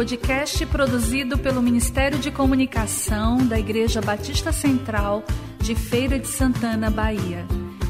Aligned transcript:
podcast 0.00 0.64
produzido 0.64 1.36
pelo 1.36 1.60
Ministério 1.60 2.18
de 2.18 2.30
Comunicação 2.30 3.46
da 3.46 3.58
Igreja 3.58 4.00
Batista 4.00 4.50
Central 4.50 5.22
de 5.58 5.74
Feira 5.74 6.18
de 6.18 6.26
Santana, 6.26 6.90
Bahia. 6.90 7.44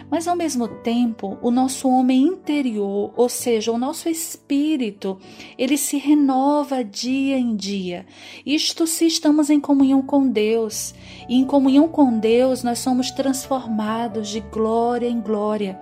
mas 0.10 0.28
ao 0.28 0.36
mesmo 0.36 0.68
tempo, 0.68 1.38
o 1.42 1.50
nosso 1.50 1.90
homem 1.90 2.22
interior, 2.22 3.12
ou 3.16 3.28
seja, 3.28 3.72
o 3.72 3.78
nosso 3.78 4.08
espírito, 4.08 5.18
ele 5.58 5.78
se 5.78 5.98
renova 5.98 6.84
dia 6.84 7.38
em 7.38 7.56
dia. 7.56 8.06
Isto 8.46 8.86
se 8.86 9.08
estamos 9.08 9.50
em 9.50 9.60
comunhão 9.60 10.02
com 10.02 10.28
Deus. 10.28 10.94
E 11.28 11.36
em 11.36 11.46
comunhão 11.46 11.88
com 11.88 12.20
Deus, 12.20 12.62
nós 12.64 12.80
somos 12.80 13.10
transformados 13.12 14.30
de 14.30 14.42
glória 14.42 15.08
em 15.08 15.20
glória. 15.20 15.80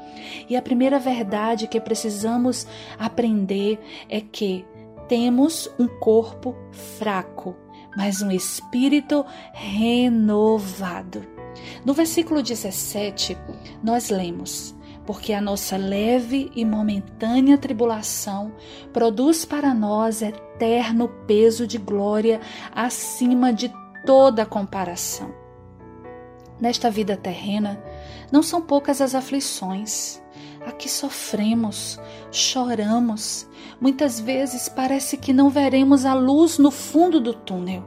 E 0.49 0.55
a 0.55 0.61
primeira 0.61 0.99
verdade 0.99 1.67
que 1.67 1.79
precisamos 1.79 2.65
aprender 2.97 3.79
é 4.07 4.21
que 4.21 4.65
temos 5.09 5.69
um 5.77 5.87
corpo 5.99 6.55
fraco, 6.97 7.55
mas 7.95 8.21
um 8.21 8.31
espírito 8.31 9.25
renovado. 9.53 11.25
No 11.85 11.93
versículo 11.93 12.41
17, 12.41 13.37
nós 13.83 14.09
lemos: 14.09 14.75
Porque 15.05 15.33
a 15.33 15.41
nossa 15.41 15.77
leve 15.77 16.51
e 16.55 16.65
momentânea 16.65 17.57
tribulação 17.57 18.53
produz 18.91 19.45
para 19.45 19.73
nós 19.73 20.21
eterno 20.21 21.07
peso 21.27 21.67
de 21.67 21.77
glória 21.77 22.39
acima 22.73 23.53
de 23.53 23.71
toda 24.05 24.45
comparação. 24.45 25.33
Nesta 26.59 26.89
vida 26.89 27.17
terrena, 27.17 27.83
não 28.31 28.41
são 28.41 28.61
poucas 28.61 29.01
as 29.01 29.13
aflições. 29.13 30.22
Aqui 30.65 30.89
sofremos, 30.89 31.99
choramos, 32.31 33.47
muitas 33.81 34.19
vezes 34.19 34.69
parece 34.69 35.17
que 35.17 35.33
não 35.33 35.49
veremos 35.49 36.05
a 36.05 36.13
luz 36.13 36.57
no 36.57 36.71
fundo 36.71 37.19
do 37.19 37.33
túnel. 37.33 37.83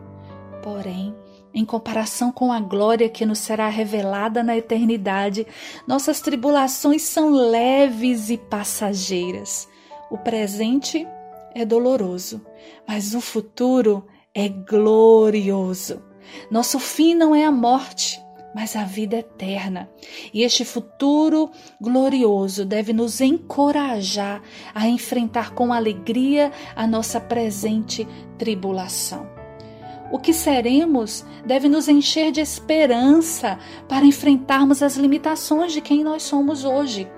Porém, 0.63 1.15
em 1.55 1.65
comparação 1.65 2.31
com 2.31 2.53
a 2.53 2.61
glória 2.61 3.09
que 3.09 3.25
nos 3.25 3.39
será 3.39 3.69
revelada 3.69 4.43
na 4.43 4.57
eternidade, 4.57 5.47
nossas 5.87 6.21
tribulações 6.21 7.03
são 7.03 7.31
leves 7.31 8.29
e 8.29 8.37
passageiras. 8.37 9.67
O 10.11 10.19
presente 10.19 11.09
é 11.55 11.65
doloroso, 11.65 12.45
mas 12.87 13.15
o 13.15 13.23
futuro 13.23 14.07
é 14.35 14.51
glorioso. 14.51 16.03
Nosso 16.51 16.79
fim 16.79 17.15
não 17.15 17.35
é 17.35 17.47
a 17.47 17.51
morte, 17.51 18.23
mas 18.55 18.75
a 18.77 18.85
vida 18.85 19.17
eterna. 19.17 19.89
E 20.33 20.43
este 20.43 20.65
futuro 20.65 21.51
glorioso 21.81 22.65
deve 22.65 22.93
nos 22.93 23.21
encorajar 23.21 24.43
a 24.75 24.89
enfrentar 24.89 25.53
com 25.53 25.73
alegria 25.73 26.51
a 26.75 26.87
nossa 26.87 27.21
presente 27.21 28.07
tribulação. 28.39 29.29
O 30.11 30.19
que 30.19 30.33
seremos 30.33 31.25
deve 31.45 31.69
nos 31.69 31.89
encher 31.89 32.31
de 32.31 32.41
esperança 32.41 33.59
para 33.89 34.07
enfrentarmos 34.07 34.83
as 34.83 34.97
limitações 34.97 35.73
de 35.73 35.81
quem 35.81 36.05
nós 36.05 36.23
somos 36.23 36.65
hoje. 36.65 37.11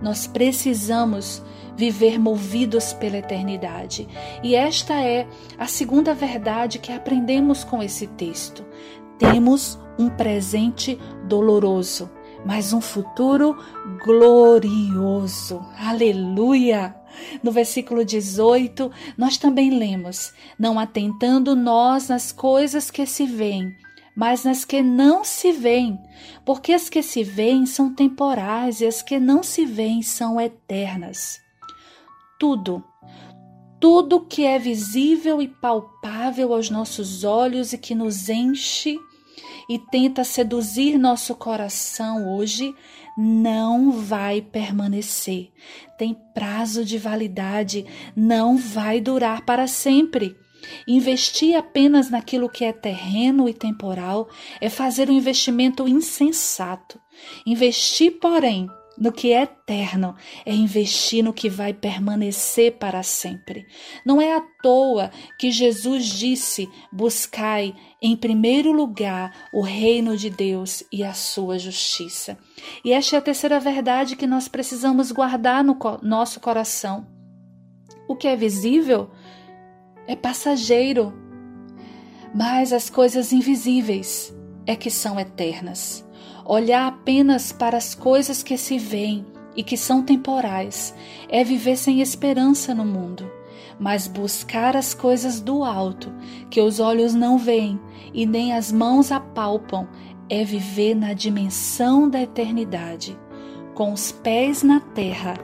Nós 0.00 0.26
precisamos 0.26 1.42
viver 1.76 2.18
movidos 2.18 2.92
pela 2.92 3.18
eternidade. 3.18 4.08
E 4.42 4.54
esta 4.54 4.94
é 4.94 5.26
a 5.58 5.66
segunda 5.66 6.14
verdade 6.14 6.78
que 6.78 6.92
aprendemos 6.92 7.64
com 7.64 7.82
esse 7.82 8.06
texto. 8.06 8.64
Temos 9.18 9.78
um 9.98 10.08
presente 10.08 10.98
doloroso, 11.24 12.10
mas 12.44 12.72
um 12.72 12.80
futuro 12.80 13.56
glorioso. 14.04 15.64
Aleluia! 15.78 16.94
No 17.42 17.50
versículo 17.50 18.04
18, 18.04 18.90
nós 19.16 19.36
também 19.36 19.78
lemos: 19.78 20.32
Não 20.58 20.78
atentando 20.78 21.56
nós 21.56 22.08
nas 22.08 22.30
coisas 22.32 22.90
que 22.90 23.06
se 23.06 23.26
veem, 23.26 23.74
mas 24.16 24.44
nas 24.44 24.64
que 24.64 24.82
não 24.82 25.24
se 25.24 25.52
veem, 25.52 25.98
porque 26.44 26.72
as 26.72 26.88
que 26.88 27.02
se 27.02 27.22
veem 27.22 27.66
são 27.66 27.94
temporais 27.94 28.80
e 28.80 28.86
as 28.86 29.02
que 29.02 29.18
não 29.18 29.42
se 29.42 29.64
veem 29.64 30.02
são 30.02 30.40
eternas. 30.40 31.40
Tudo, 32.38 32.84
tudo 33.80 34.20
que 34.20 34.44
é 34.44 34.58
visível 34.58 35.40
e 35.40 35.48
palpável 35.48 36.52
aos 36.52 36.70
nossos 36.70 37.24
olhos 37.24 37.72
e 37.72 37.78
que 37.78 37.94
nos 37.94 38.28
enche 38.28 38.98
e 39.68 39.78
tenta 39.78 40.24
seduzir 40.24 40.98
nosso 40.98 41.34
coração 41.34 42.28
hoje 42.36 42.74
não 43.16 43.90
vai 43.92 44.42
permanecer. 44.42 45.50
Tem 45.98 46.14
prazo 46.34 46.84
de 46.84 46.98
validade, 46.98 47.86
não 48.14 48.58
vai 48.58 49.00
durar 49.00 49.44
para 49.46 49.66
sempre. 49.66 50.36
Investir 50.86 51.56
apenas 51.56 52.10
naquilo 52.10 52.48
que 52.48 52.64
é 52.64 52.72
terreno 52.72 53.48
e 53.48 53.54
temporal 53.54 54.28
é 54.60 54.68
fazer 54.68 55.08
um 55.08 55.12
investimento 55.12 55.88
insensato. 55.88 57.00
Investir, 57.46 58.18
porém, 58.20 58.68
no 58.98 59.12
que 59.12 59.32
é 59.32 59.42
eterno, 59.42 60.14
é 60.44 60.54
investir 60.54 61.22
no 61.22 61.32
que 61.32 61.48
vai 61.48 61.72
permanecer 61.72 62.78
para 62.78 63.02
sempre. 63.02 63.66
Não 64.04 64.20
é 64.20 64.34
à 64.34 64.40
toa 64.62 65.10
que 65.38 65.50
Jesus 65.50 66.06
disse: 66.06 66.68
buscai 66.92 67.74
em 68.00 68.16
primeiro 68.16 68.72
lugar 68.72 69.48
o 69.52 69.60
reino 69.60 70.16
de 70.16 70.30
Deus 70.30 70.82
e 70.92 71.04
a 71.04 71.12
sua 71.12 71.58
justiça. 71.58 72.38
E 72.84 72.92
esta 72.92 73.16
é 73.16 73.18
a 73.18 73.22
terceira 73.22 73.60
verdade 73.60 74.16
que 74.16 74.26
nós 74.26 74.48
precisamos 74.48 75.12
guardar 75.12 75.62
no 75.62 75.76
nosso 76.02 76.40
coração. 76.40 77.06
O 78.08 78.14
que 78.14 78.28
é 78.28 78.36
visível 78.36 79.10
é 80.06 80.14
passageiro, 80.14 81.12
mas 82.34 82.72
as 82.72 82.88
coisas 82.88 83.32
invisíveis 83.32 84.32
é 84.64 84.76
que 84.76 84.90
são 84.90 85.18
eternas. 85.18 86.05
Olhar 86.48 86.86
apenas 86.86 87.50
para 87.50 87.76
as 87.76 87.92
coisas 87.92 88.40
que 88.40 88.56
se 88.56 88.78
veem 88.78 89.26
e 89.56 89.64
que 89.64 89.76
são 89.76 90.00
temporais 90.00 90.94
é 91.28 91.42
viver 91.42 91.76
sem 91.76 92.00
esperança 92.00 92.72
no 92.72 92.84
mundo, 92.84 93.28
mas 93.80 94.06
buscar 94.06 94.76
as 94.76 94.94
coisas 94.94 95.40
do 95.40 95.64
alto, 95.64 96.12
que 96.48 96.60
os 96.60 96.78
olhos 96.78 97.14
não 97.14 97.36
veem 97.36 97.80
e 98.14 98.24
nem 98.24 98.52
as 98.52 98.70
mãos 98.70 99.10
apalpam, 99.10 99.88
é 100.30 100.44
viver 100.44 100.94
na 100.94 101.14
dimensão 101.14 102.08
da 102.08 102.22
eternidade, 102.22 103.18
com 103.74 103.92
os 103.92 104.12
pés 104.12 104.62
na 104.62 104.78
terra, 104.78 105.34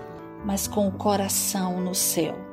mas 0.44 0.69
com 0.69 0.87
o 0.87 0.93
coração 0.93 1.81
no 1.81 1.96
céu. 1.96 2.51